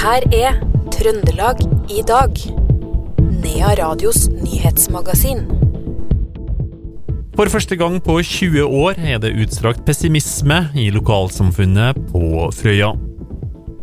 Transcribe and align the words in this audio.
her 0.00 0.24
er 0.32 0.54
Trøndelag 0.94 1.58
i 1.92 2.00
dag. 2.08 2.38
Nea 3.42 3.74
Radios 3.76 4.30
nyhetsmagasin. 4.32 5.42
For 7.36 7.52
første 7.52 7.76
gang 7.76 7.98
på 8.04 8.16
20 8.24 8.64
år 8.64 8.96
er 8.96 9.20
det 9.20 9.34
utstrakt 9.42 9.84
pessimisme 9.84 10.62
i 10.72 10.88
lokalsamfunnet 10.94 12.00
på 12.08 12.48
Frøya. 12.56 12.94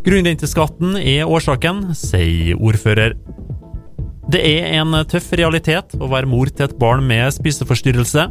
Grunnrenteskatten 0.08 0.98
er 0.98 1.30
årsaken, 1.30 1.86
sier 1.98 2.58
ordfører. 2.58 3.14
Det 4.34 4.42
er 4.42 4.74
en 4.82 4.98
tøff 5.10 5.30
realitet 5.38 5.94
å 6.02 6.10
være 6.10 6.30
mor 6.30 6.50
til 6.50 6.66
et 6.66 6.78
barn 6.82 7.06
med 7.06 7.30
spiseforstyrrelse. 7.38 8.30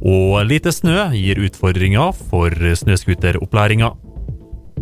Og 0.00 0.38
lite 0.48 0.72
snø 0.72 1.10
gir 1.12 1.44
utfordringer 1.44 2.16
for 2.30 2.56
snøscooteropplæringa. 2.80 3.92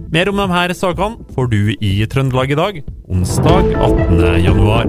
Mer 0.09 0.31
om 0.31 0.39
de 0.41 0.45
her 0.49 0.73
sakene 0.73 1.21
får 1.37 1.49
du 1.53 1.59
i 1.85 1.91
Trøndelag 2.09 2.55
i 2.55 2.57
dag, 2.57 2.77
onsdag 3.13 3.67
18. 3.77 4.23
januar. 4.41 4.89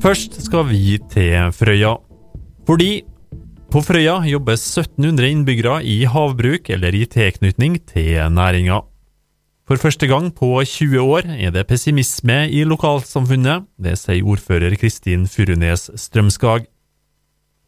Først 0.00 0.40
skal 0.46 0.64
vi 0.70 0.96
til 1.12 1.52
Frøya. 1.52 1.92
Fordi 2.64 3.04
på 3.68 3.84
Frøya 3.84 4.16
jobber 4.32 4.56
1700 4.56 5.28
innbyggere 5.34 5.78
i 5.84 6.04
havbruk 6.08 6.72
eller 6.72 6.96
i 6.96 7.04
tilknytning 7.04 7.82
til 7.92 8.16
næringa. 8.32 8.80
For 9.68 9.76
første 9.76 10.08
gang 10.08 10.32
på 10.32 10.56
20 10.64 11.00
år 11.00 11.28
er 11.36 11.52
det 11.52 11.68
pessimisme 11.68 12.46
i 12.48 12.64
lokalsamfunnet. 12.64 13.68
Det 13.76 13.98
sier 14.00 14.24
ordfører 14.24 14.76
Kristin 14.80 15.28
Furunes 15.28 15.90
Strømskag. 16.00 16.64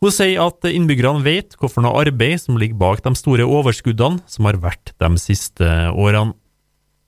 Hun 0.07 0.15
sier 0.15 0.39
at 0.39 0.63
innbyggerne 0.71 1.19
vet 1.25 1.57
hvorfor 1.59 1.83
noe 1.83 1.99
arbeid 1.99 2.39
som 2.39 2.55
ligger 2.61 2.79
bak 2.79 3.01
de 3.03 3.11
store 3.19 3.43
overskuddene 3.43 4.23
som 4.31 4.47
har 4.47 4.55
vært 4.63 4.93
de 5.03 5.09
siste 5.19 5.67
årene. 5.91 6.37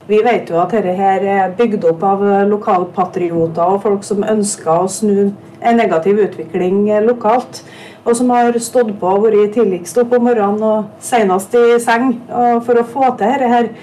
Vi 0.09 0.19
vet 0.25 0.50
jo 0.50 0.59
at 0.59 0.75
dette 0.75 0.97
her 0.98 1.23
er 1.23 1.55
bygd 1.55 1.86
opp 1.92 2.03
av 2.03 2.27
lokalpatrioter 2.50 3.62
og 3.77 3.84
folk 3.86 4.03
som 4.03 4.27
ønsker 4.27 4.73
å 4.73 4.91
snu 4.91 5.31
en 5.31 5.78
negativ 5.78 6.19
utvikling 6.27 6.91
lokalt. 7.06 7.62
Og 8.03 8.19
som 8.19 8.34
har 8.34 8.58
stått 8.58 8.91
på 8.98 9.14
og 9.14 9.28
vært 9.28 9.55
tidligst 9.55 10.03
opp 10.03 10.19
om 10.19 10.27
morgenen 10.33 10.67
og 10.67 10.92
senest 10.98 11.55
i 11.55 11.78
seng 11.78 12.17
for 12.27 12.83
å 12.83 12.89
få 12.97 13.12
til 13.12 13.28
dette 13.30 13.55
her. 13.55 13.75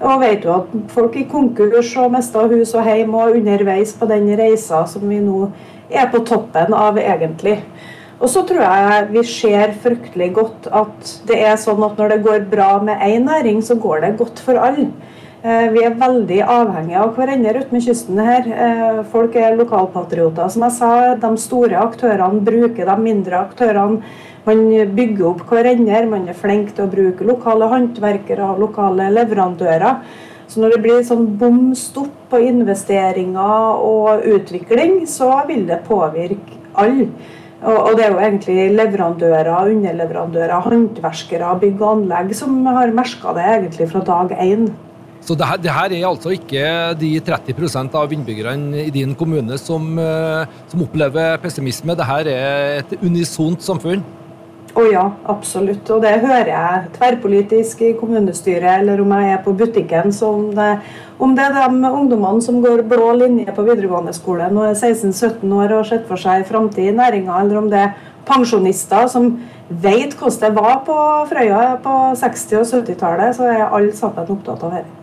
Og 0.00 0.20
vet 0.24 0.48
jo 0.48 0.62
at 0.62 0.76
folk 0.96 1.20
i 1.20 1.28
konkurs 1.28 1.92
og 2.00 2.14
mista 2.16 2.48
hus 2.48 2.72
og 2.72 2.88
hjem 2.88 3.20
og 3.20 3.36
underveis 3.42 3.92
på 3.92 4.08
den 4.08 4.32
reisa 4.40 4.86
som 4.88 5.04
vi 5.12 5.20
nå 5.20 5.50
er 5.92 6.08
på 6.08 6.24
toppen 6.24 6.72
av, 6.72 6.96
egentlig. 6.96 7.60
Og 8.22 8.30
så 8.30 8.44
tror 8.46 8.62
jeg 8.62 9.06
vi 9.10 9.22
ser 9.26 9.72
fryktelig 9.82 10.28
godt 10.36 10.68
at 10.70 11.14
det 11.26 11.40
er 11.42 11.56
sånn 11.58 11.82
at 11.82 11.98
når 11.98 12.12
det 12.14 12.22
går 12.22 12.44
bra 12.52 12.76
med 12.84 13.02
én 13.02 13.26
næring, 13.26 13.58
så 13.66 13.74
går 13.74 14.04
det 14.04 14.12
godt 14.20 14.42
for 14.46 14.60
alle. 14.62 14.92
Vi 15.42 15.82
er 15.82 15.96
veldig 15.98 16.38
avhengige 16.46 17.00
av 17.02 17.16
hverandre 17.16 17.64
ute 17.64 17.74
med 17.74 17.82
kysten 17.82 18.20
her. 18.22 18.44
Folk 19.10 19.34
er 19.34 19.56
lokalpatrioter. 19.58 20.52
Som 20.54 20.62
jeg 20.68 20.76
sa, 20.76 20.90
de 21.18 21.32
store 21.42 21.80
aktørene 21.82 22.44
bruker 22.46 22.86
de 22.86 22.96
mindre 23.02 23.40
aktørene. 23.48 24.04
Man 24.46 24.62
bygger 24.94 25.26
opp 25.32 25.42
hverandre. 25.50 26.04
Man 26.14 26.30
er 26.30 26.38
flink 26.38 26.70
til 26.76 26.86
å 26.86 26.92
bruke 26.94 27.26
lokale 27.26 27.72
håndverkere 27.74 28.52
og 28.54 28.62
lokale 28.68 29.10
leverandører. 29.18 29.98
Så 30.46 30.62
når 30.62 30.76
det 30.76 30.82
blir 30.84 31.04
sånn 31.10 31.26
bom 31.40 31.72
stopp 31.74 32.30
på 32.30 32.38
investeringer 32.46 33.82
og 33.82 34.22
utvikling, 34.30 35.00
så 35.10 35.40
vil 35.50 35.66
det 35.66 35.82
påvirke 35.90 36.62
alle. 36.78 37.10
Og 37.62 37.92
det 37.94 38.06
er 38.06 38.14
jo 38.14 38.18
egentlig 38.18 38.56
leverandører, 38.74 39.50
underleverandører, 39.70 40.54
håndverkere, 40.64 41.52
bygg 41.62 41.82
og 41.82 41.92
anlegg 41.92 42.32
som 42.34 42.56
har 42.66 42.90
merka 42.94 43.34
det 43.36 43.44
egentlig 43.52 43.86
fra 43.92 44.02
dag 44.08 44.34
én. 44.42 44.66
Så 45.22 45.36
det 45.38 45.46
her, 45.46 45.60
det 45.62 45.70
her, 45.70 45.92
er 45.94 46.08
altså 46.08 46.32
ikke 46.34 46.64
de 46.98 47.12
30% 47.22 47.94
av 47.94 48.10
innbyggerne 48.10 48.82
i 48.82 48.90
din 48.90 49.14
kommune 49.14 49.54
som, 49.60 49.94
som 50.66 50.82
opplever 50.82 51.38
pessimisme. 51.44 51.94
Det 51.94 52.08
her 52.08 52.32
er 52.32 52.80
et 52.80 52.96
unisont 52.98 53.62
samfunn? 53.62 54.02
Å 54.72 54.80
oh 54.80 54.86
ja, 54.88 55.02
absolutt. 55.28 55.84
Og 55.92 56.00
det 56.00 56.14
hører 56.22 56.48
jeg 56.48 56.92
tverrpolitisk 56.94 57.82
i 57.84 57.90
kommunestyret, 57.98 58.78
eller 58.80 59.02
om 59.04 59.10
jeg 59.12 59.34
er 59.34 59.42
på 59.44 59.52
butikken. 59.52 60.14
Så 60.16 60.30
om 60.32 60.46
det, 60.56 60.68
om 61.20 61.34
det 61.36 61.44
er 61.44 61.58
de 61.58 61.90
ungdommene 61.90 62.40
som 62.44 62.62
går 62.64 62.86
blå 62.88 63.10
linje 63.20 63.52
på 63.52 63.66
videregående 63.66 64.14
skole 64.16 64.48
og 64.48 64.62
er 64.70 64.78
16-17 64.78 65.44
år 65.44 65.66
og 65.66 65.76
har 65.82 65.90
sett 65.90 66.08
for 66.08 66.20
seg 66.20 66.46
framtid 66.48 66.88
i 66.88 66.96
næringa, 66.96 67.42
eller 67.42 67.60
om 67.60 67.68
det 67.72 67.82
er 67.82 67.92
pensjonister 68.24 69.10
som 69.12 69.34
vet 69.68 70.16
hvordan 70.16 70.40
det 70.40 70.56
var 70.56 70.80
på 70.88 70.96
Frøya 71.28 71.62
på 71.84 71.98
60- 72.24 72.58
og 72.62 72.66
70-tallet, 72.72 73.36
så 73.36 73.52
er 73.52 73.68
alle 73.68 73.92
sammen 73.96 74.34
opptatt 74.38 74.64
av 74.64 74.76
dette. 74.78 74.98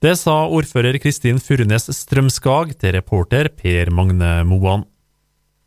Det 0.00 0.14
sa 0.16 0.36
ordfører 0.48 0.96
Kristin 1.00 1.40
Furunes 1.40 1.88
Strømskag 1.92 2.76
til 2.80 2.94
reporter 2.96 3.50
Per 3.52 3.92
Magne 3.92 4.38
Moan. 4.48 4.89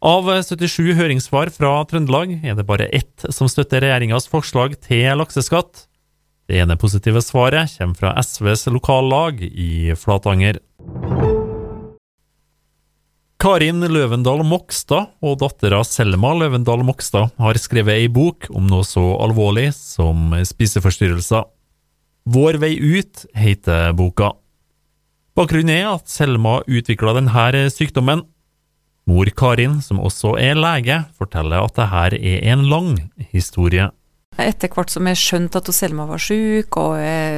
Av 0.04 0.26
77 0.28 0.98
høringssvar 0.98 1.48
fra 1.56 1.78
Trøndelag 1.88 2.34
er 2.44 2.58
det 2.58 2.66
bare 2.68 2.90
ett 2.92 3.24
som 3.32 3.48
støtter 3.48 3.86
regjeringas 3.86 4.26
forslag 4.28 4.74
til 4.84 5.16
lakseskatt. 5.16 5.86
Det 6.52 6.58
ene 6.60 6.76
positive 6.76 7.22
svaret 7.24 7.72
kommer 7.78 7.96
fra 7.96 8.12
SVs 8.20 8.66
lokallag 8.76 9.40
i 9.48 9.96
Flatanger. 9.96 10.60
Karin 13.40 13.80
Løvendal 13.80 14.44
Mokstad 14.44 15.08
og 15.24 15.40
dattera 15.40 15.80
Selma 15.88 16.34
Løvendal 16.36 16.84
Mokstad 16.84 17.32
har 17.40 17.62
skrevet 17.64 18.04
ei 18.04 18.12
bok 18.12 18.52
om 18.52 18.68
noe 18.68 18.84
så 18.84 19.06
alvorlig 19.24 19.70
som 19.78 20.36
spiseforstyrrelser. 20.36 21.48
Vår 22.28 22.60
vei 22.60 22.76
ut 22.76 23.24
heter 23.40 23.96
boka. 23.96 24.34
Bakgrunnen 25.40 25.72
er 25.80 25.94
at 25.96 26.12
Selma 26.12 26.60
utvikla 26.68 27.16
denne 27.16 27.70
sykdommen 27.72 28.28
Mor 29.10 29.30
Karin, 29.36 29.82
som 29.84 30.00
også 30.00 30.38
er 30.40 30.56
lege, 30.56 31.02
forteller 31.20 31.64
at 31.64 31.76
dette 31.76 32.16
er 32.24 32.48
en 32.54 32.64
lang 32.72 32.96
historie. 33.34 33.90
Etter 34.42 34.72
hvert 34.74 34.90
som 34.90 35.06
jeg 35.06 35.20
skjønte 35.20 35.60
at 35.60 35.70
Selma 35.76 36.08
var 36.10 36.22
syk, 36.22 36.78
og 36.82 36.96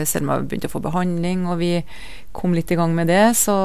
Selma 0.08 0.38
begynte 0.40 0.70
å 0.70 0.76
få 0.78 0.84
behandling, 0.86 1.44
og 1.50 1.60
vi 1.60 1.72
kom 2.36 2.56
litt 2.56 2.72
i 2.72 2.78
gang 2.80 2.94
med 2.96 3.10
det, 3.12 3.34
så 3.36 3.56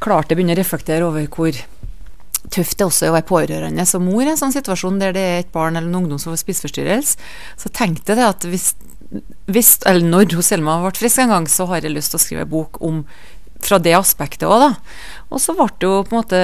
klarte 0.00 0.32
jeg 0.32 0.38
å 0.38 0.40
begynne 0.40 0.56
å 0.56 0.60
reflektere 0.62 1.08
over 1.08 1.26
hvor 1.28 1.58
tøft 2.52 2.78
det 2.78 2.86
også 2.86 3.06
er 3.06 3.12
å 3.12 3.16
være 3.16 3.28
pårørende 3.28 3.86
som 3.88 4.04
mor 4.06 4.22
i 4.22 4.30
en 4.30 4.38
sånn 4.38 4.54
situasjon 4.54 5.00
der 5.00 5.14
det 5.16 5.24
er 5.26 5.40
et 5.42 5.54
barn 5.54 5.78
eller 5.78 5.90
en 5.90 6.02
ungdom 6.02 6.20
som 6.22 6.32
får 6.32 6.44
spiseforstyrrelse. 6.44 7.18
Så 7.58 7.72
tenkte 7.74 8.14
jeg 8.14 8.26
at 8.26 8.46
hvis, 8.46 8.70
hvis, 9.50 9.72
eller 9.88 10.06
når 10.06 10.38
Selma 10.46 10.78
ble 10.84 10.94
frisk 10.96 11.24
en 11.24 11.34
gang, 11.34 11.48
så 11.50 11.66
har 11.70 11.82
jeg 11.82 11.94
lyst 11.96 12.14
til 12.14 12.20
å 12.20 12.22
skrive 12.22 12.48
bok 12.50 12.80
om 12.86 13.02
fra 13.64 13.78
det 13.82 13.94
aspektet 13.96 14.48
òg, 14.48 14.62
da. 14.62 14.70
Og 15.32 15.42
så 15.42 15.54
ble 15.56 15.68
det 15.80 15.88
jo 15.88 16.02
på 16.06 16.14
en 16.14 16.20
måte 16.20 16.40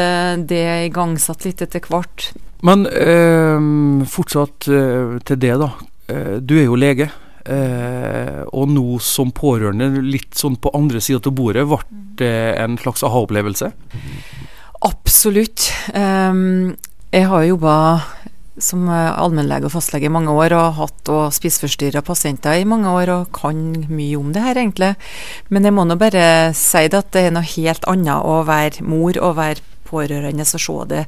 det 0.51 0.65
igangsatt 0.89 1.47
litt 1.47 1.63
etter 1.65 1.85
hvert. 1.89 2.31
Men 2.67 2.87
øh, 2.87 4.07
fortsatt 4.11 4.69
øh, 4.71 5.19
til 5.27 5.43
det, 5.43 5.57
da. 5.63 5.73
Uh, 6.13 6.39
du 6.43 6.57
er 6.59 6.67
jo 6.67 6.79
lege. 6.79 7.11
Uh, 7.43 8.47
og 8.55 8.69
nå 8.71 8.99
som 9.03 9.33
pårørende, 9.35 10.03
litt 10.05 10.37
sånn 10.39 10.55
på 10.63 10.71
andre 10.79 11.01
sida 11.03 11.23
av 11.27 11.35
bordet, 11.35 11.67
ble 11.67 11.81
det 12.21 12.35
en 12.63 12.77
slags 12.79 13.03
aha-opplevelse? 13.07 13.73
Absolutt. 14.87 15.71
Um, 15.95 16.75
jeg 17.13 17.27
har 17.31 17.49
jobba 17.49 17.75
som 18.61 18.85
allmennlege 18.91 19.69
og 19.69 19.75
fastlege 19.77 20.11
i 20.11 20.13
mange 20.13 20.33
år, 20.35 20.53
og 20.53 20.63
har 20.63 20.79
hatt 20.83 21.11
og 21.13 21.33
spiseforstyrra 21.33 22.03
pasienter 22.05 22.61
i 22.61 22.69
mange 22.69 22.91
år, 22.91 23.13
og 23.15 23.33
kan 23.37 23.63
mye 23.89 24.19
om 24.19 24.33
det 24.35 24.45
her, 24.45 24.61
egentlig. 24.61 24.95
Men 25.49 25.69
jeg 25.69 25.77
må 25.77 25.87
nå 25.89 25.97
bare 26.01 26.53
si 26.57 26.87
det 26.93 27.01
at 27.01 27.13
det 27.17 27.27
er 27.29 27.37
noe 27.37 27.49
helt 27.55 27.87
annet 27.89 28.29
å 28.29 28.43
være 28.49 28.85
mor 28.85 29.17
og 29.23 29.39
være 29.41 29.65
pårørende 29.93 30.47
å 30.47 30.61
se 30.65 30.77
det 30.91 31.03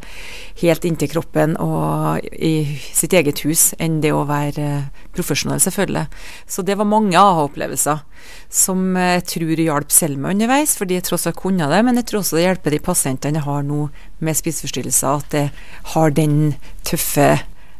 helt 0.60 0.84
inntil 0.84 1.10
kroppen 1.10 1.56
og 1.62 2.24
i 2.32 2.78
sitt 2.92 3.16
eget 3.16 3.42
hus, 3.46 3.72
enn 3.82 4.00
det 4.04 4.12
å 4.14 4.26
være 4.28 4.90
profesjonell, 5.16 5.62
selvfølgelig. 5.64 6.06
Så 6.46 6.62
det 6.66 6.76
var 6.78 6.90
mange 6.90 7.18
aha-opplevelser 7.18 8.04
som 8.52 8.94
jeg 8.98 9.24
tror 9.32 9.64
hjalp 9.64 9.94
Selma 9.94 10.34
underveis, 10.34 10.76
fordi 10.78 10.98
jeg 10.98 11.08
tross 11.08 11.26
alt 11.30 11.40
kunne 11.40 11.68
det, 11.70 11.80
men 11.86 11.98
jeg 12.00 12.10
tror 12.10 12.22
også 12.22 12.38
det 12.38 12.46
hjelper 12.46 12.76
de 12.76 12.84
pasientene 12.84 13.40
jeg 13.40 13.48
har 13.48 13.66
nå 13.66 13.88
med 14.24 14.38
spiseforstyrrelser, 14.38 15.24
at 15.24 15.36
jeg 15.38 15.50
har 15.94 16.14
den 16.14 16.38
tøffe 16.86 17.28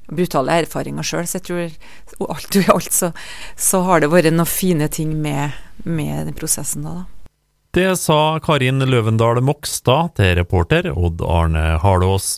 brutale 0.09 0.61
erfaringer 0.65 1.07
sjøl. 1.07 1.27
Så 1.29 1.41
jeg 1.41 1.47
tror 1.49 2.31
alt 2.35 2.59
i 2.59 2.65
alt 2.77 2.93
så, 2.93 3.13
så, 3.57 3.83
har 3.89 4.05
det 4.05 4.13
vært 4.13 4.33
noen 4.35 4.49
fine 4.49 4.89
ting 4.93 5.17
med, 5.25 5.57
med 5.85 6.29
den 6.29 6.39
prosessen 6.39 6.87
da. 6.87 7.01
da. 7.03 7.14
Det 7.75 7.97
sa 7.99 8.39
Karin 8.39 8.79
Løvendal 8.87 9.41
Mokstad 9.43 10.13
til 10.15 10.37
reporter 10.39 10.87
Odd 10.93 11.25
Arne 11.27 11.73
Harlås. 11.83 12.37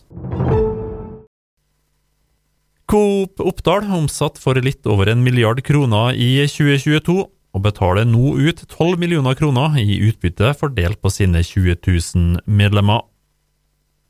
Coop 2.88 3.42
Oppdal 3.44 3.84
omsatt 3.98 4.40
for 4.40 4.56
litt 4.64 4.88
over 4.88 5.10
en 5.12 5.20
milliard 5.20 5.60
kroner 5.66 6.16
i 6.16 6.30
2022, 6.48 7.16
og 7.52 7.64
betaler 7.66 8.08
nå 8.08 8.32
ut 8.46 8.62
12 8.64 8.96
millioner 9.02 9.36
kroner 9.36 9.76
i 9.82 9.98
utbytte 10.06 10.54
fordelt 10.56 11.02
på 11.04 11.12
sine 11.12 11.44
20 11.44 11.84
000 11.84 12.40
medlemmer. 12.48 13.04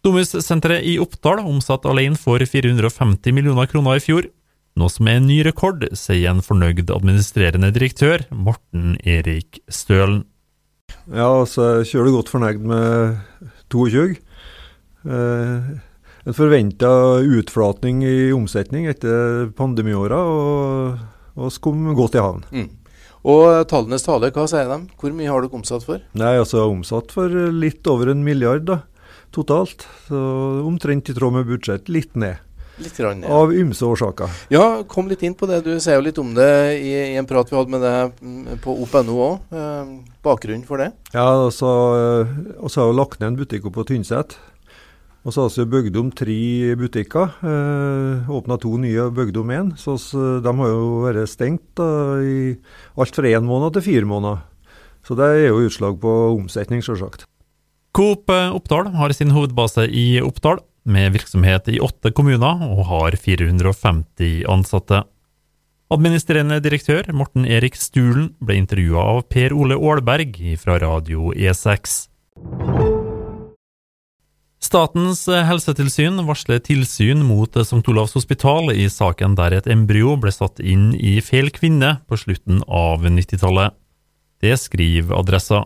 Domus-senteret 0.07 0.87
i 0.87 0.95
Oppdal 1.03 1.43
omsatt 1.43 1.91
alene 1.91 2.15
for 2.15 2.39
450 2.39 3.35
millioner 3.35 3.67
kroner 3.67 3.99
i 3.99 4.07
fjor. 4.07 4.31
noe 4.79 4.93
som 4.93 5.09
er 5.09 5.19
en 5.19 5.27
ny 5.27 5.43
rekord, 5.43 5.83
sier 5.97 6.31
en 6.31 6.45
fornøyd 6.45 6.87
administrerende 6.87 7.75
direktør, 7.75 8.29
Morten 8.31 8.95
Erik 9.03 9.59
Stølen. 9.67 10.23
Ja, 11.07 11.27
altså, 11.31 11.67
jeg 11.81 11.91
kjører 11.93 12.15
godt 12.17 12.31
fornøyd 12.33 12.63
med 12.67 13.19
22. 13.71 14.17
Eh, 15.07 15.69
en 16.27 16.35
forventa 16.35 16.91
utflatning 17.23 18.01
i 18.03 18.33
omsetning 18.35 18.89
etter 18.91 19.47
pandemiåra, 19.59 20.19
og, 20.19 21.05
vi 21.37 21.53
kom 21.63 21.85
godt 21.95 22.19
i 22.19 22.25
havn. 22.25 22.43
Mm. 22.51 22.69
Og 23.27 23.47
tallenes 23.71 24.07
tale, 24.07 24.33
hva 24.35 24.47
sier 24.51 24.71
de? 24.71 24.81
Hvor 24.99 25.15
mye 25.15 25.31
har 25.31 25.43
dere 25.43 25.59
omsatt 25.59 25.87
for? 25.87 26.03
Nei, 26.19 26.35
altså 26.41 26.67
omsatt 26.71 27.15
for 27.15 27.31
litt 27.55 27.87
over 27.91 28.11
en 28.11 28.27
milliard 28.27 28.67
da, 28.67 28.81
totalt. 29.35 29.87
Så 30.07 30.19
omtrent 30.67 31.11
i 31.11 31.15
tråd 31.15 31.39
med 31.39 31.49
budsjett. 31.51 31.91
Litt 31.91 32.15
ned. 32.19 32.43
Litt 32.77 32.97
grann, 32.97 33.23
ja. 33.25 33.33
Av 33.33 33.53
ymse 33.57 33.87
årsaker. 33.89 34.33
Ja, 34.53 34.83
kom 34.89 35.09
litt 35.09 35.23
inn 35.25 35.37
på 35.39 35.49
det. 35.49 35.63
Du 35.65 35.73
sier 35.81 35.97
jo 35.97 36.05
litt 36.05 36.19
om 36.21 36.35
det 36.37 36.51
i, 36.77 36.91
i 36.93 37.17
en 37.17 37.29
prat 37.29 37.49
vi 37.49 37.57
hadde 37.57 37.73
med 37.73 37.81
deg 37.81 38.19
mm, 38.21 38.59
på 38.65 38.75
OP.no 38.85 39.15
òg. 39.25 39.47
Eh, 39.57 39.95
bakgrunnen 40.27 40.67
for 40.69 40.83
det? 40.83 40.91
Ja, 41.15 41.25
altså, 41.47 41.71
og 42.61 42.69
så 42.69 42.83
har 42.83 42.91
jo 42.91 42.99
lagt 42.99 43.23
ned 43.23 43.33
en 43.33 43.39
butikk 43.41 43.71
på 43.73 43.87
Tynset. 43.89 44.37
Og 45.27 45.35
så 45.35 45.47
har 45.47 45.55
vi 45.57 45.65
bygd 45.73 45.97
om 45.99 46.11
tre 46.15 46.41
butikker. 46.79 47.33
Eh, 47.49 48.29
Åpna 48.37 48.61
to 48.63 48.75
nye 48.83 49.09
og 49.09 49.17
bygd 49.17 49.41
om 49.41 49.55
én. 49.57 49.73
Så 49.81 49.97
de 50.45 50.53
har 50.61 50.75
jo 50.75 51.01
vært 51.07 51.33
stengt 51.33 51.65
da, 51.81 51.89
i 52.21 52.53
alt 53.01 53.17
fra 53.17 53.33
én 53.33 53.49
måned 53.49 53.73
til 53.75 53.89
fire 53.89 54.11
måneder. 54.13 54.45
Så 55.07 55.17
det 55.17 55.33
er 55.33 55.49
jo 55.49 55.65
utslag 55.65 55.97
på 56.03 56.13
omsetning, 56.35 56.85
sjølsagt. 56.85 57.25
Coop 57.97 58.29
Oppdal 58.29 58.91
har 58.93 59.15
sin 59.17 59.33
hovedbase 59.33 59.87
i 59.89 60.19
Oppdal, 60.21 60.61
med 60.87 61.13
virksomhet 61.15 61.69
i 61.73 61.81
åtte 61.83 62.13
kommuner 62.17 62.63
og 62.67 62.87
har 62.91 63.17
450 63.21 64.47
ansatte. 64.51 65.03
Administrerende 65.93 66.59
direktør 66.65 67.13
Morten 67.15 67.45
Erik 67.47 67.77
Stulen 67.79 68.33
ble 68.43 68.57
intervjua 68.59 69.05
av 69.13 69.21
Per 69.31 69.55
Ole 69.55 69.77
Aalberg 69.79 70.41
fra 70.59 70.81
Radio 70.83 71.31
E6. 71.31 72.09
Statens 74.67 75.21
helsetilsyn 75.31 76.19
varsler 76.27 76.59
tilsyn 76.65 77.23
mot 77.23 77.55
St. 77.61 77.85
Olavs 77.93 78.17
hospital 78.19 78.73
i 78.75 78.89
saken 78.91 79.37
der 79.39 79.55
et 79.55 79.69
embryo 79.71 80.17
ble 80.19 80.33
satt 80.35 80.59
inn 80.59 80.89
i 80.99 81.21
feil 81.23 81.53
kvinne 81.55 82.01
på 82.11 82.19
slutten 82.19 82.65
av 82.67 83.07
90-tallet. 83.07 83.77
Det 84.43 84.57
skriver 84.59 85.15
Adressa. 85.21 85.63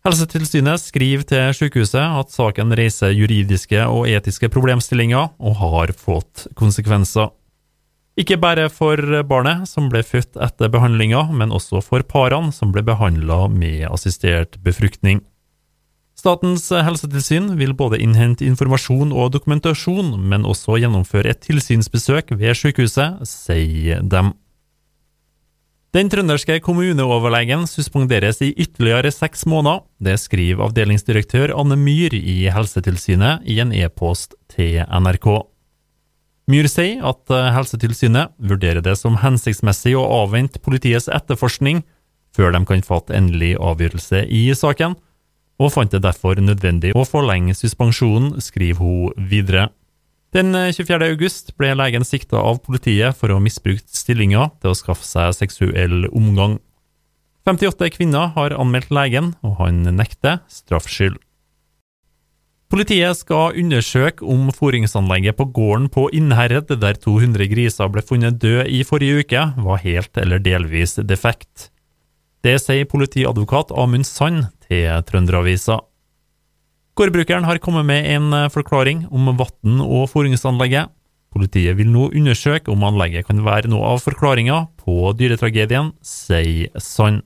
Helsetilsynet 0.00 0.80
skriver 0.80 1.26
til 1.28 1.50
sykehuset 1.52 2.00
at 2.00 2.30
saken 2.32 2.72
reiser 2.78 3.12
juridiske 3.12 3.82
og 3.84 4.06
etiske 4.08 4.48
problemstillinger 4.48 5.34
og 5.36 5.58
har 5.60 5.92
fått 5.92 6.46
konsekvenser. 6.56 7.28
Ikke 8.16 8.38
bare 8.40 8.70
for 8.72 8.96
barnet 9.28 9.68
som 9.68 9.90
ble 9.92 10.00
født 10.04 10.40
etter 10.40 10.72
behandlinga, 10.72 11.26
men 11.36 11.52
også 11.52 11.82
for 11.84 12.04
parene 12.08 12.52
som 12.52 12.72
ble 12.72 12.82
behandla 12.84 13.44
med 13.52 13.84
assistert 13.92 14.56
befruktning. 14.64 15.20
Statens 16.16 16.66
helsetilsyn 16.72 17.54
vil 17.60 17.76
både 17.76 18.00
innhente 18.00 18.44
informasjon 18.44 19.12
og 19.12 19.30
dokumentasjon, 19.36 20.16
men 20.20 20.48
også 20.48 20.80
gjennomføre 20.80 21.32
et 21.32 21.44
tilsynsbesøk 21.44 22.34
ved 22.40 22.56
sykehuset, 22.56 23.20
sier 23.28 24.00
dem. 24.04 24.34
Den 25.90 26.06
trønderske 26.06 26.60
kommuneoverlegen 26.62 27.64
suspenderes 27.66 28.38
i 28.46 28.52
ytterligere 28.54 29.10
seks 29.10 29.42
måneder. 29.50 29.80
Det 29.98 30.20
skriver 30.22 30.68
avdelingsdirektør 30.68 31.50
Anne 31.58 31.74
Myhr 31.74 32.14
i 32.14 32.44
Helsetilsynet 32.54 33.42
i 33.42 33.56
en 33.58 33.72
e-post 33.74 34.36
til 34.54 34.84
NRK. 34.86 35.26
Myhr 36.50 36.68
sier 36.70 37.02
at 37.10 37.34
eh, 37.34 37.48
Helsetilsynet 37.56 38.36
vurderer 38.38 38.84
det 38.86 38.94
som 39.02 39.18
hensiktsmessig 39.18 39.96
å 39.98 40.06
avvente 40.22 40.62
politiets 40.62 41.10
etterforskning 41.10 41.82
før 42.38 42.54
de 42.54 42.62
kan 42.70 42.86
fatte 42.86 43.16
endelig 43.18 43.56
avgjørelse 43.58 44.22
i 44.30 44.44
saken, 44.54 44.94
og 45.58 45.72
fant 45.74 45.90
det 45.90 46.04
derfor 46.06 46.38
nødvendig 46.38 46.94
å 46.94 47.02
forlenge 47.02 47.56
suspensjonen, 47.58 48.36
skriver 48.38 48.78
hun 48.78 49.26
videre. 49.30 49.72
Den 50.30 50.54
24. 50.54 50.94
Eh, 50.94 51.10
august 51.10 51.56
ble 51.58 51.72
legen 51.74 52.04
sikta 52.06 52.38
av 52.38 52.60
politiet 52.62 53.16
for 53.18 53.32
å 53.32 53.38
ha 53.40 53.42
misbrukt 53.42 53.88
stillinga 53.90 54.52
til 54.62 54.70
å 54.70 54.78
skaffe 54.78 55.06
seg 55.06 55.34
seksuell 55.34 56.04
omgang. 56.14 56.60
58 57.48 57.88
kvinner 57.96 58.30
har 58.36 58.54
anmeldt 58.54 58.92
legen, 58.94 59.32
og 59.42 59.58
han 59.58 59.82
nekter 59.96 60.38
straffskyld. 60.52 61.18
Politiet 62.70 63.18
skal 63.18 63.56
undersøke 63.58 64.22
om 64.22 64.52
fôringsanlegget 64.54 65.34
på 65.40 65.48
gården 65.50 65.88
på 65.90 66.06
Innherred, 66.14 66.70
der 66.78 66.94
200 66.94 67.50
griser 67.50 67.90
ble 67.90 68.04
funnet 68.06 68.38
døde 68.38 68.68
i 68.70 68.84
forrige 68.86 69.24
uke, 69.24 69.42
var 69.58 69.82
helt 69.82 70.14
eller 70.14 70.38
delvis 70.38 70.94
defekt. 71.02 71.72
Det 72.46 72.54
sier 72.62 72.86
politiadvokat 72.86 73.74
Amund 73.74 74.06
Sand 74.06 74.46
til 74.68 74.86
Trønderavisa. 75.10 75.80
Gårdbrukeren 77.00 77.46
har 77.48 77.56
kommet 77.64 77.86
med 77.88 78.04
en 78.12 78.32
eh, 78.36 78.50
forklaring 78.52 79.06
om 79.08 79.30
vann- 79.32 79.80
og 79.80 80.10
fôringsanlegget. 80.12 80.90
Politiet 81.32 81.78
vil 81.78 81.88
nå 81.88 82.10
undersøke 82.12 82.68
om 82.68 82.82
anlegget 82.84 83.24
kan 83.24 83.40
være 83.40 83.70
noe 83.72 83.94
av 83.94 84.02
forklaringa 84.04 84.58
på 84.82 85.14
dyretragedien, 85.16 85.94
sier 86.04 86.68
Sand. 86.76 87.22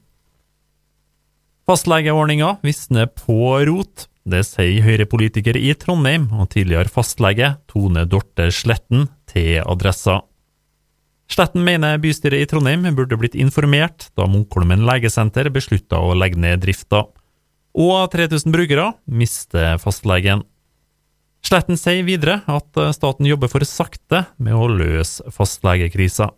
Fastlegeordninga 1.66 2.60
visner 2.62 3.08
på 3.10 3.64
rot. 3.66 4.06
Det 4.22 4.44
sier 4.46 4.86
Høyre-politiker 4.86 5.58
i 5.58 5.74
Trondheim 5.74 6.28
og 6.38 6.52
tidligere 6.54 6.94
fastlege 6.94 7.56
Tone 7.66 8.06
Dorte 8.06 8.52
Sletten 8.54 9.08
til 9.26 9.58
Adressa. 9.64 10.20
Sletten 11.26 11.66
mener 11.66 11.98
bystyret 11.98 12.46
i 12.46 12.46
Trondheim 12.46 12.86
burde 12.94 13.18
blitt 13.18 13.34
informert 13.34 14.12
da 14.14 14.30
Munkholmen 14.30 14.86
legesenter 14.86 15.50
beslutta 15.50 15.98
å 15.98 16.14
legge 16.14 16.38
ned 16.38 16.62
drifta 16.62 17.08
og 17.74 18.10
3000 18.14 18.54
brukere 18.54 18.92
mister 19.06 19.78
fastlegen. 19.82 20.44
Sletten 21.44 21.76
sier 21.76 22.06
videre 22.06 22.38
at 22.48 22.80
eh, 22.80 22.94
staten 22.96 23.28
jobber 23.28 23.50
for 23.52 23.66
sakte 23.68 24.24
med 24.40 24.56
å 24.56 24.68
løse 24.70 25.26
fastlegekrisa. 25.34 26.30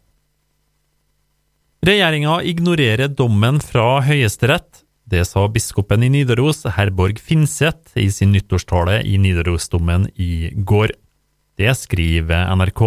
Regjeringa 1.87 2.41
ignorerer 2.43 3.13
dommen 3.13 3.61
fra 3.63 4.01
Høyesterett. 4.03 4.83
Det 5.07 5.23
sa 5.29 5.45
biskopen 5.47 6.03
i 6.03 6.11
Nidaros, 6.11 6.65
Herborg 6.75 7.21
Finseth, 7.23 7.93
i 7.95 8.09
sin 8.11 8.33
nyttårstale 8.35 9.05
i 9.07 9.15
Nidarosdommen 9.23 10.09
i 10.19 10.51
går. 10.67 10.97
Det 11.57 11.71
skriver 11.79 12.51
NRK. 12.59 12.83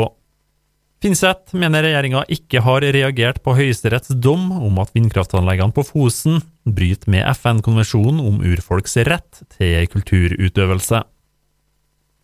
Finseth 1.00 1.56
mener 1.56 1.86
regjeringa 1.86 2.26
ikke 2.28 2.60
har 2.66 2.84
reagert 2.84 3.38
på 3.44 3.54
Høyesteretts 3.56 4.12
dom 4.20 4.50
om 4.52 4.82
at 4.84 4.90
vindkraftanleggene 4.92 5.72
på 5.72 5.86
Fosen 5.88 6.42
bryter 6.68 7.08
med 7.14 7.24
FN-konvensjonen 7.38 8.20
om 8.20 8.42
urfolks 8.44 8.98
rett 9.08 9.40
til 9.56 9.88
kulturutøvelse. 9.94 11.00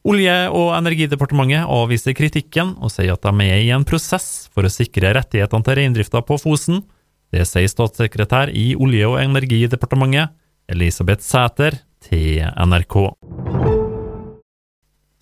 Olje- 0.06 0.50
og 0.52 0.74
energidepartementet 0.76 1.64
avviser 1.72 2.14
kritikken 2.18 2.76
og 2.84 2.92
sier 2.94 3.16
at 3.16 3.24
de 3.24 3.48
er 3.48 3.64
i 3.64 3.72
en 3.74 3.88
prosess 3.88 4.50
for 4.54 4.68
å 4.68 4.74
sikre 4.74 5.14
rettighetene 5.16 5.66
til 5.66 5.80
reindrifta 5.80 6.22
på 6.28 6.38
Fosen. 6.44 6.84
Det 7.32 7.48
sier 7.48 7.72
statssekretær 7.72 8.52
i 8.52 8.74
Olje- 8.76 9.08
og 9.08 9.22
energidepartementet, 9.24 10.36
Elisabeth 10.68 11.24
Sæter, 11.24 11.80
til 12.04 12.44
NRK. 12.44 13.16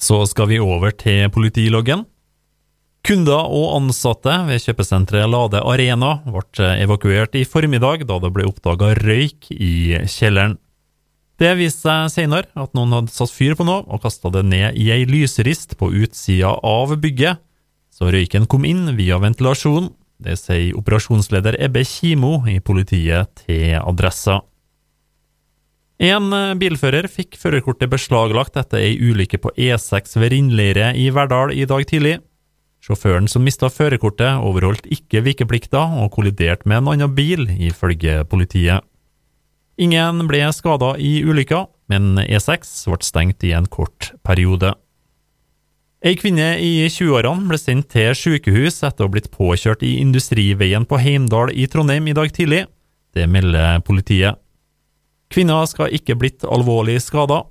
Så 0.01 0.25
skal 0.27 0.50
vi 0.50 0.60
over 0.60 0.91
til 0.91 1.29
politiloggen. 1.31 2.03
Kunder 3.03 3.50
og 3.51 3.74
ansatte 3.75 4.31
ved 4.48 4.62
kjøpesenteret 4.63 5.27
Lade 5.27 5.60
Arena 5.60 6.13
ble 6.24 6.69
evakuert 6.86 7.33
i 7.36 7.41
formiddag 7.43 8.05
da 8.07 8.15
det 8.24 8.31
ble 8.31 8.45
oppdaga 8.48 8.93
røyk 8.95 9.50
i 9.51 9.98
kjelleren. 10.07 10.55
Det 11.36 11.51
viste 11.60 11.83
seg 11.83 12.13
senere 12.13 12.48
at 12.55 12.72
noen 12.77 12.95
hadde 12.95 13.12
satt 13.12 13.33
fyr 13.36 13.57
på 13.60 13.67
noe 13.67 13.83
og 13.91 14.05
kasta 14.05 14.31
det 14.31 14.45
ned 14.48 14.79
i 14.79 14.88
ei 14.95 15.03
lysrist 15.10 15.75
på 15.75 15.91
utsida 15.91 16.55
av 16.63 16.95
bygget, 16.95 17.43
så 17.91 18.07
røyken 18.07 18.48
kom 18.48 18.63
inn 18.63 18.93
via 18.95 19.19
ventilasjon. 19.19 19.91
Det 20.24 20.39
sier 20.39 20.72
operasjonsleder 20.79 21.60
Ebbe 21.60 21.83
Kimo 21.83 22.38
i 22.48 22.62
politiet 22.63 23.43
til 23.43 23.81
Adressa. 23.83 24.39
En 26.00 26.31
bilfører 26.55 27.12
fikk 27.12 27.36
førerkortet 27.36 27.91
beslaglagt 27.91 28.55
etter 28.63 28.79
ei 28.79 28.95
ulykke 28.95 29.43
på 29.43 29.51
E6 29.60 30.22
ved 30.22 30.31
Rindleire 30.31 30.93
i 30.95 31.12
Verdal 31.12 31.51
i 31.51 31.67
dag 31.67 31.83
tidlig. 31.89 32.22
Sjåføren 32.83 33.29
som 33.31 33.45
mista 33.47 33.69
førerkortet, 33.71 34.41
overholdt 34.43 34.89
ikke 34.91 35.21
vikeplikta 35.23 35.85
og 36.03 36.09
kolliderte 36.17 36.67
med 36.67 36.81
en 36.81 36.89
annen 36.91 37.13
bil, 37.15 37.45
ifølge 37.47 38.25
politiet. 38.27 38.83
Ingen 39.79 40.25
ble 40.27 40.41
skada 40.51 40.91
i 40.99 41.21
ulykka, 41.23 41.63
men 41.89 42.19
E6 42.25 42.73
ble 42.91 43.07
stengt 43.07 43.45
i 43.47 43.53
en 43.55 43.69
kort 43.71 44.11
periode. 44.27 44.73
Ei 46.03 46.17
kvinne 46.19 46.57
i 46.59 46.83
20-årene 46.91 47.47
ble 47.47 47.57
sendt 47.61 47.87
til 47.95 48.11
sykehus 48.19 48.81
etter 48.83 49.05
å 49.05 49.07
ha 49.07 49.13
blitt 49.13 49.31
påkjørt 49.31 49.85
i 49.87 49.95
Industriveien 50.01 50.83
på 50.83 50.99
Heimdal 50.99 51.53
i 51.55 51.69
Trondheim 51.71 52.09
i 52.11 52.15
dag 52.17 52.35
tidlig. 52.35 52.65
Det 53.15 53.29
melder 53.31 53.79
politiet. 53.87 54.35
Kvinna 55.31 55.61
skal 55.71 55.95
ikke 55.95 56.17
blitt 56.19 56.43
alvorlig 56.43 56.99
skada. 57.01 57.45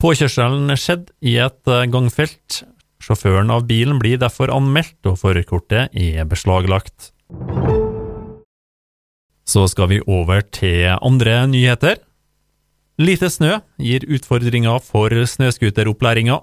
Påkjørselen 0.00 0.72
skjedde 0.80 1.12
i 1.20 1.36
et 1.44 1.74
gangfelt 1.92 2.62
Sjåføren 3.02 3.50
av 3.50 3.66
bilen 3.66 3.98
blir 3.98 4.20
derfor 4.22 4.52
anmeldt, 4.54 5.00
og 5.10 5.18
førerkortet 5.18 5.90
er 5.98 6.22
beslaglagt. 6.30 7.10
Så 9.48 9.66
skal 9.68 9.90
vi 9.90 9.98
over 10.06 10.44
til 10.54 10.86
andre 10.94 11.42
nyheter. 11.50 11.98
Lite 13.02 13.26
snø 13.32 13.58
gir 13.82 14.06
utfordringer 14.06 14.78
for 14.86 15.10
snøscooteropplæringa. 15.10 16.38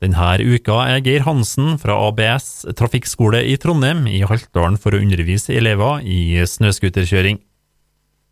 Denne 0.00 0.30
uka 0.40 0.78
er 0.88 1.02
Geir 1.04 1.26
Hansen 1.26 1.74
fra 1.80 1.96
ABS 2.06 2.64
trafikkskole 2.78 3.42
i 3.50 3.58
Trondheim 3.60 4.06
i 4.08 4.22
Haltdalen 4.24 4.78
for 4.80 4.94
å 4.94 5.00
undervise 5.02 5.52
elever 5.58 6.00
i 6.06 6.38
snøscooterkjøring. 6.48 7.40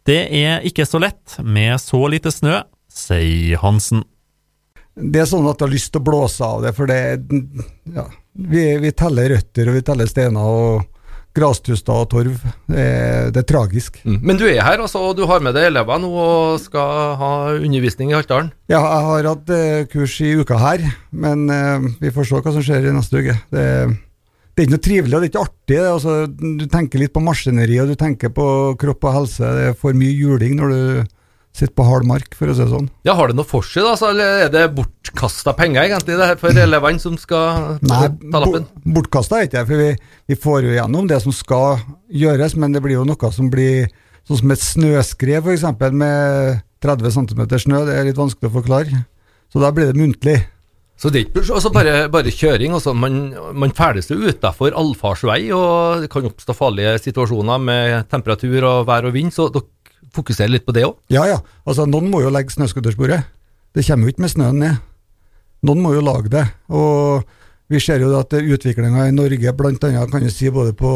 Det 0.08 0.22
er 0.32 0.64
ikke 0.64 0.86
så 0.88 1.00
lett 1.02 1.36
med 1.44 1.76
så 1.82 2.00
lite 2.08 2.32
snø, 2.32 2.62
sier 2.88 3.60
Hansen. 3.60 4.06
Det 4.98 5.22
er 5.22 5.28
sånn 5.30 5.46
at 5.46 5.58
du 5.58 5.66
har 5.66 5.72
lyst 5.72 5.92
til 5.94 6.02
å 6.02 6.08
blåse 6.08 6.44
av 6.44 6.64
det, 6.66 6.74
for 6.76 6.90
det 6.90 7.00
ja, 7.94 8.06
vi, 8.34 8.64
vi 8.82 8.94
teller 8.96 9.34
røtter 9.34 9.70
og 9.70 9.78
vi 9.78 9.84
teller 9.86 10.10
steiner 10.10 10.48
og 10.48 10.86
grastuster 11.38 11.94
og 11.94 12.08
torv. 12.10 12.40
Det 12.66 12.82
er, 12.82 13.28
det 13.34 13.42
er 13.42 13.48
tragisk. 13.48 14.00
Mm. 14.04 14.18
Men 14.26 14.40
du 14.40 14.46
er 14.48 14.62
her, 14.64 14.80
altså, 14.82 15.02
og 15.06 15.16
du 15.18 15.24
har 15.30 15.42
med 15.44 15.54
deg 15.56 15.68
elever 15.70 16.00
nå 16.02 16.10
og 16.10 16.58
skal 16.62 17.14
ha 17.20 17.30
undervisning 17.56 18.12
i 18.12 18.18
Haltdalen? 18.18 18.50
Ja, 18.70 18.80
jeg 18.80 19.06
har 19.08 19.30
hatt 19.32 19.54
eh, 19.54 19.86
kurs 19.92 20.18
i 20.24 20.34
uka 20.40 20.58
her, 20.60 20.84
men 21.10 21.46
eh, 21.52 21.88
vi 22.02 22.12
får 22.14 22.28
se 22.28 22.42
hva 22.42 22.54
som 22.56 22.64
skjer 22.64 22.90
i 22.90 22.96
neste 22.96 23.22
uke. 23.22 23.36
Det, 23.54 23.66
det 24.58 24.64
er 24.64 24.66
ikke 24.66 24.74
noe 24.74 24.86
trivelig 24.88 25.14
og 25.14 25.20
det 25.20 25.28
er 25.28 25.32
ikke 25.32 25.44
artig. 25.46 25.78
Altså, 25.84 26.16
du 26.62 26.66
tenker 26.72 27.04
litt 27.04 27.14
på 27.14 27.22
maskineri 27.22 27.78
og 27.82 27.92
du 27.92 27.98
tenker 28.00 28.34
på 28.34 28.48
kropp 28.80 29.06
og 29.06 29.16
helse. 29.20 29.54
Det 29.58 29.70
er 29.70 29.78
for 29.78 29.98
mye 29.98 30.16
juling 30.16 30.58
når 30.58 30.74
du 30.74 31.14
sitter 31.56 31.74
på 31.74 31.86
hard 31.88 32.06
mark, 32.06 32.34
for 32.38 32.50
å 32.50 32.54
si 32.54 32.62
det 32.62 32.70
sånn. 32.70 32.88
Ja, 33.06 33.16
Har 33.18 33.30
det 33.30 33.38
noe 33.38 33.48
for 33.48 33.66
seg, 33.66 33.86
da? 33.86 33.94
Så, 33.98 34.12
eller 34.12 34.44
er 34.44 34.52
det 34.52 34.64
bortkasta 34.76 35.54
penger 35.58 35.86
egentlig, 35.86 36.18
det 36.20 36.28
her 36.30 36.40
for 36.40 36.62
elevene 36.64 37.02
som 37.02 37.16
skal 37.20 37.78
Nei, 37.82 38.04
ta 38.22 38.42
lappen? 38.44 38.68
Bortkasta 38.84 39.40
er 39.40 39.48
ikke 39.48 39.58
det, 39.58 39.64
for 39.70 39.82
vi, 39.82 39.88
vi, 40.30 40.38
får 40.44 40.68
jo 40.68 40.76
gjennom 40.76 41.08
det 41.10 41.22
som 41.24 41.34
skal 41.34 41.80
gjøres, 42.12 42.54
men 42.60 42.76
det 42.76 42.84
blir 42.84 43.00
jo 43.00 43.08
noe 43.08 43.32
som 43.34 43.50
blir 43.52 43.88
sånn 44.28 44.42
som 44.42 44.54
et 44.54 44.64
snøskred, 44.64 45.40
f.eks. 45.40 45.66
med 45.96 46.62
30 46.84 47.16
cm 47.16 47.42
snø. 47.64 47.82
Det 47.88 47.96
er 47.96 48.06
litt 48.06 48.20
vanskelig 48.20 48.52
å 48.52 48.56
forklare. 48.60 49.02
Så 49.48 49.62
da 49.62 49.72
blir 49.74 49.90
det 49.90 49.98
muntlig. 49.98 50.38
Så 50.98 51.12
det 51.14 51.20
er 51.20 51.26
ikke 51.28 51.54
altså 51.54 51.70
bare, 51.70 51.92
bare, 52.10 52.32
kjøring. 52.34 52.72
Altså 52.74 52.90
man, 52.96 53.30
man 53.54 53.70
ferdes 53.74 54.10
jo 54.10 54.18
utafor 54.18 54.74
allfarsvei, 54.74 55.44
og 55.54 56.02
det 56.02 56.10
kan 56.10 56.26
oppstå 56.26 56.56
farlige 56.58 56.96
situasjoner 57.04 57.62
med 57.62 58.08
temperatur 58.10 58.66
og 58.66 58.88
vær 58.88 59.06
og 59.06 59.14
vind. 59.14 59.30
Så 59.34 59.46
dere 59.54 59.68
fokusere 60.14 60.52
litt 60.52 60.66
på 60.66 60.74
det 60.76 60.86
òg? 60.86 60.96
Ja, 61.12 61.24
ja. 61.28 61.40
Altså, 61.68 61.86
noen 61.88 62.10
må 62.12 62.22
jo 62.24 62.32
legge 62.32 62.54
snøscootersporet. 62.54 63.26
Det 63.74 63.84
kommer 63.86 64.08
jo 64.08 64.14
ikke 64.14 64.24
med 64.24 64.32
snøen 64.32 64.62
ned. 64.62 64.78
Noen 65.66 65.82
må 65.82 65.92
jo 65.94 66.04
lage 66.04 66.30
det. 66.32 66.46
Og 66.70 67.26
vi 67.68 67.80
ser 67.82 68.00
jo 68.02 68.14
at 68.18 68.32
utviklinga 68.32 69.08
i 69.08 69.14
Norge, 69.14 69.52
bl.a. 69.54 70.06
kan 70.08 70.24
du 70.24 70.30
si 70.32 70.50
både 70.54 70.72
på 70.78 70.92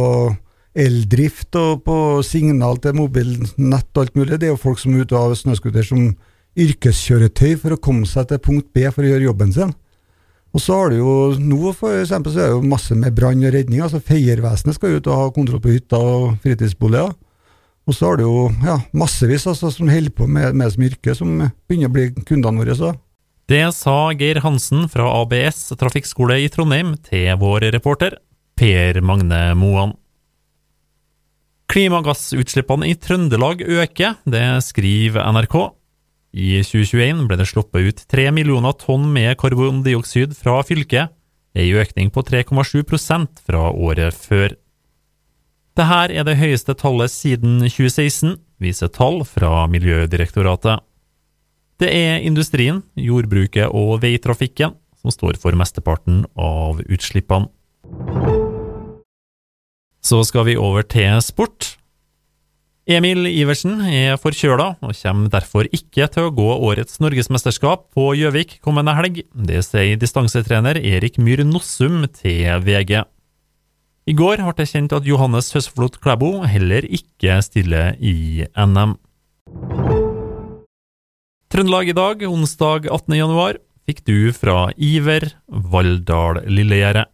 eldrift 0.72 1.52
og 1.60 1.82
på 1.84 1.96
signal 2.24 2.78
til 2.80 2.96
mobilnett 2.96 3.90
og 3.92 4.02
alt 4.02 4.14
mulig, 4.16 4.38
det 4.40 4.48
er 4.48 4.54
jo 4.54 4.60
folk 4.60 4.80
som 4.80 4.94
er 4.94 5.04
ute 5.04 5.18
av 5.18 5.34
snøscooter 5.36 5.84
som 5.84 6.06
yrkeskjøretøy 6.62 7.58
for 7.60 7.74
å 7.74 7.80
komme 7.80 8.08
seg 8.08 8.30
til 8.30 8.40
punkt 8.40 8.70
B 8.72 8.86
for 8.88 9.04
å 9.04 9.10
gjøre 9.10 9.28
jobben 9.28 9.52
sin. 9.52 9.74
Og 10.52 10.60
så 10.60 10.76
har 10.76 10.92
du 10.92 10.98
jo 10.98 11.12
nå 11.40 11.72
for 11.76 11.96
eksempel, 11.96 12.32
så 12.32 12.42
er 12.42 12.50
det 12.50 12.56
jo 12.58 12.72
masse 12.72 12.96
med 12.96 13.14
brann 13.16 13.44
og 13.44 13.54
redning. 13.54 13.80
altså 13.80 14.02
Feiervesenet 14.04 14.76
skal 14.76 14.98
ut 14.98 15.08
og 15.08 15.16
ha 15.16 15.30
kontroll 15.32 15.62
på 15.64 15.72
hytter 15.72 16.08
og 16.16 16.34
fritidsboliger. 16.44 17.14
Og 17.88 17.96
så 17.96 18.08
har 18.08 18.20
du 18.20 18.26
jo 18.26 18.44
ja, 18.62 18.76
massevis 18.94 19.46
altså, 19.50 19.72
som 19.74 19.90
holder 19.90 20.14
på 20.14 20.28
med, 20.30 20.54
med 20.54 20.70
som 20.74 20.84
yrke, 20.86 21.14
som 21.18 21.32
begynner 21.66 21.90
å 21.90 21.94
bli 21.96 22.04
kundene 22.28 22.62
våre. 22.62 22.76
Så. 22.78 22.92
Det 23.50 23.64
sa 23.74 23.96
Geir 24.14 24.42
Hansen 24.44 24.86
fra 24.92 25.08
ABS 25.18 25.72
trafikkskole 25.80 26.38
i 26.44 26.50
Trondheim 26.52 26.94
til 27.08 27.32
vår 27.40 27.72
reporter 27.74 28.20
Per 28.58 29.00
Magne 29.02 29.42
Moan. 29.58 29.96
Klimagassutslippene 31.72 32.90
i 32.90 32.96
Trøndelag 33.00 33.62
øker, 33.64 34.18
det 34.28 34.44
skriver 34.66 35.24
NRK. 35.32 35.56
I 36.32 36.60
2021 36.64 37.26
ble 37.28 37.38
det 37.40 37.48
sluppet 37.48 37.88
ut 37.88 38.02
3 38.12 38.28
millioner 38.36 38.76
tonn 38.80 39.08
med 39.12 39.34
karbondioksid 39.40 40.36
fra 40.36 40.60
fylket, 40.68 41.12
ei 41.56 41.72
økning 41.76 42.12
på 42.12 42.22
3,7% 42.28 43.42
fra 43.44 43.66
året 43.72 44.16
før. 44.16 44.54
Dette 45.72 46.04
er 46.12 46.26
det 46.28 46.36
høyeste 46.36 46.74
tallet 46.76 47.08
siden 47.08 47.62
2016, 47.64 48.34
viser 48.60 48.90
tall 48.92 49.22
fra 49.24 49.64
Miljødirektoratet. 49.72 50.82
Det 51.80 51.88
er 51.88 52.20
industrien, 52.20 52.82
jordbruket 52.92 53.72
og 53.72 54.02
veitrafikken 54.02 54.74
som 55.00 55.14
står 55.14 55.38
for 55.40 55.56
mesteparten 55.56 56.26
av 56.36 56.82
utslippene. 56.84 57.48
Så 60.04 60.20
skal 60.28 60.44
vi 60.50 60.58
over 60.60 60.84
til 60.84 61.16
sport. 61.24 61.78
Emil 62.84 63.24
Iversen 63.30 63.80
er 63.86 64.20
forkjøla 64.20 64.74
og 64.82 64.92
kommer 64.98 65.32
derfor 65.32 65.70
ikke 65.72 66.04
til 66.12 66.28
å 66.28 66.34
gå 66.36 66.50
årets 66.68 67.00
norgesmesterskap 67.00 67.88
på 67.96 68.10
Gjøvik 68.18 68.58
kommende 68.60 68.92
helg. 68.98 69.22
Det 69.32 69.64
sier 69.64 69.96
distansetrener 69.96 70.82
Erik 70.82 71.16
Myhr 71.22 71.46
Nossum 71.48 72.02
til 72.12 72.60
VG. 72.66 73.06
I 74.02 74.16
går 74.18 74.40
ble 74.42 74.52
det 74.58 74.64
kjent 74.66 74.92
at 74.96 75.06
Johannes 75.06 75.52
Høsflot 75.54 76.00
Klæbo 76.02 76.40
heller 76.50 76.82
ikke 76.82 77.36
stiller 77.46 77.94
i 78.02 78.42
NM. 78.58 78.96
Trøndelag 81.52 81.92
i 81.92 81.94
dag, 81.94 82.24
onsdag 82.26 82.88
18. 82.90 83.14
januar, 83.14 83.60
fikk 83.86 84.02
du 84.08 84.32
fra 84.34 84.72
Iver 84.74 85.28
Valldal 85.46 86.42
Lillegjerdet. 86.50 87.06